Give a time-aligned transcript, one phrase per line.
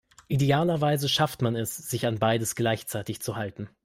[0.29, 3.69] Idealerweise schafft man es, sich an beides gleichzeitig zu halten.